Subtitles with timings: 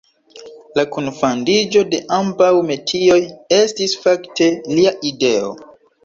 [0.77, 3.17] La kunfandiĝo de ambaŭ metioj
[3.59, 5.53] estis fakte lia ideo.